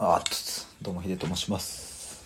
[0.00, 0.30] あっと
[0.80, 2.24] どうもヒデと申します。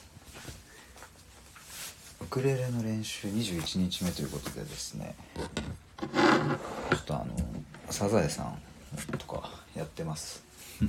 [2.21, 5.15] ウクレレの練習21日目ということでですね。
[5.99, 6.07] ちょ
[6.97, 7.35] っとあの
[7.89, 8.59] サザエさん
[9.17, 10.43] とかやってます。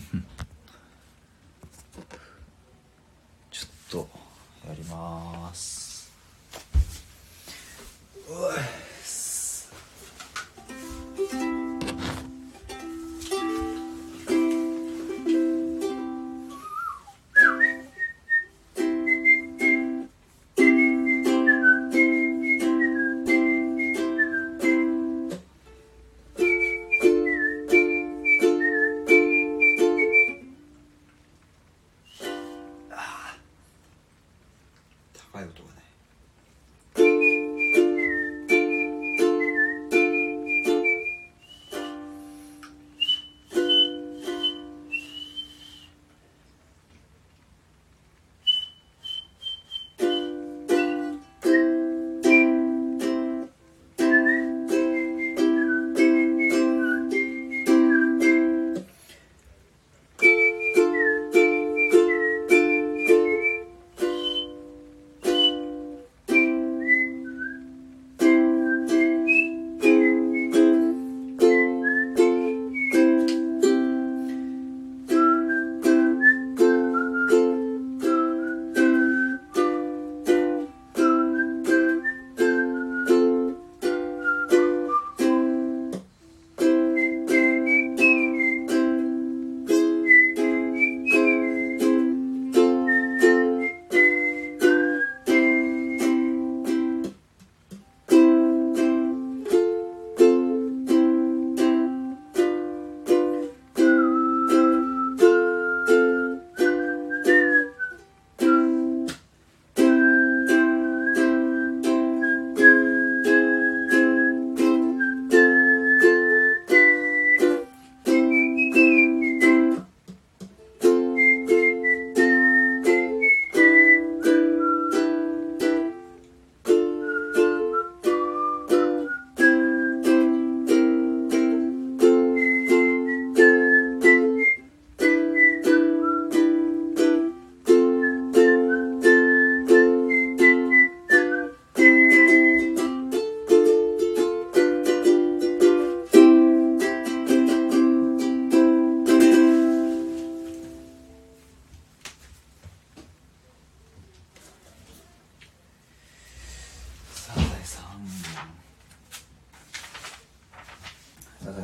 [3.50, 4.10] ちょっと
[4.68, 6.12] やります。
[8.28, 8.56] うわ
[11.32, 11.63] 高い
[35.44, 35.83] aiutone.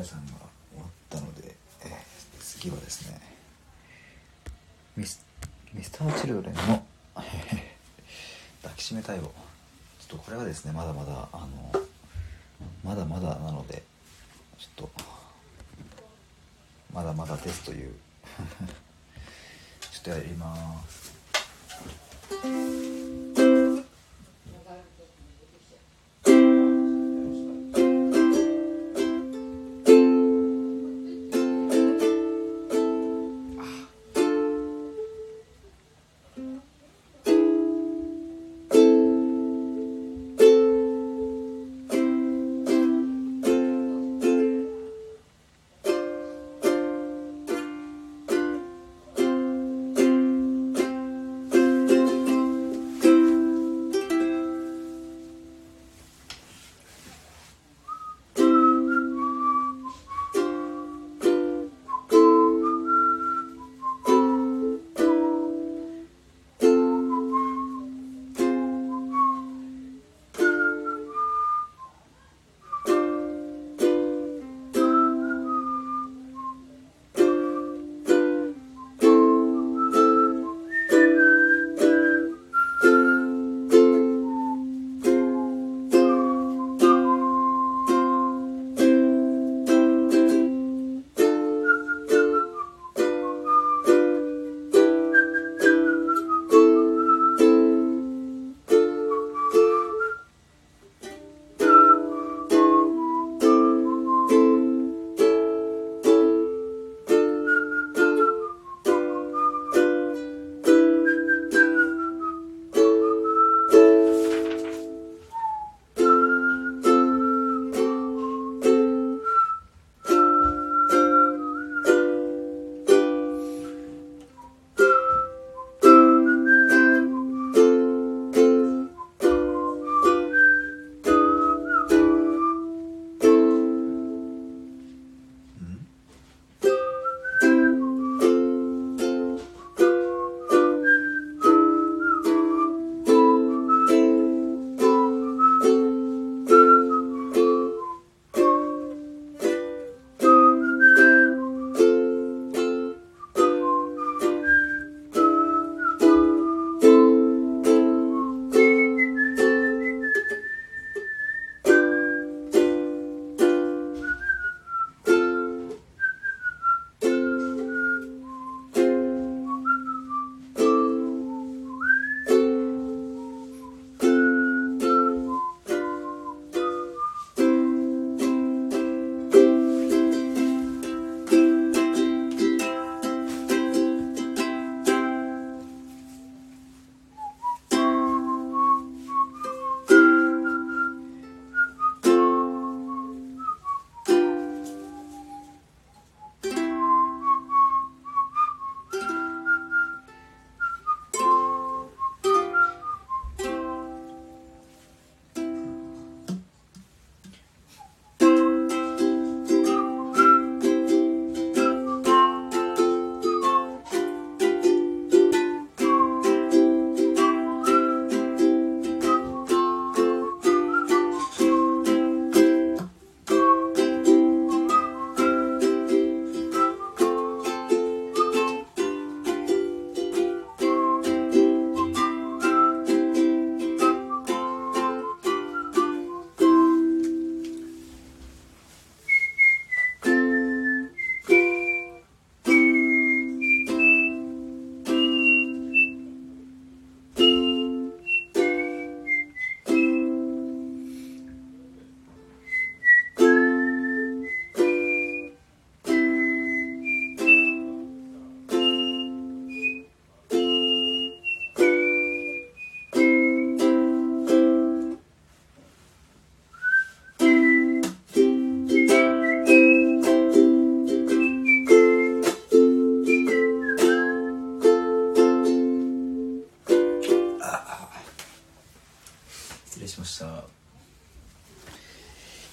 [0.00, 0.32] エさんが
[0.72, 1.90] 終わったので、えー
[2.40, 3.18] 次はですね
[4.96, 5.24] ミス
[5.72, 6.60] ミスターチルドレンの
[8.62, 9.30] 抱きしめたいをちょっ
[10.08, 11.48] とこれはですねまだまだあの
[12.84, 13.82] まだまだなので
[14.58, 14.90] ちょっと
[16.92, 17.94] まだまだですという
[19.90, 21.10] ちょっとやります。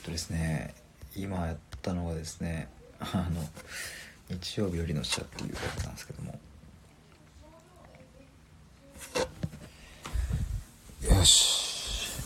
[0.08, 0.74] とですね
[1.18, 2.70] 今やったのがですね
[3.00, 3.42] あの
[4.30, 6.40] 日曜日よりの使者っていうやつなんですけども。
[11.02, 12.20] よし。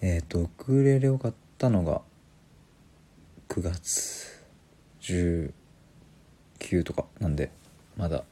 [0.00, 2.00] えっ、とウクレレを買ったのが
[3.48, 4.42] 9月
[5.02, 7.50] 19とかなんで
[7.96, 8.24] まだ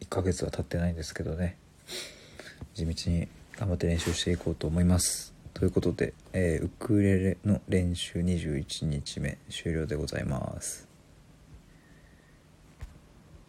[0.00, 1.56] 1ヶ月は経ってないんですけどね。
[2.74, 5.35] 地道に頑張って練習していこうと思います。
[5.56, 10.85] ということで、えーウクレレの練習21日目終了でございます。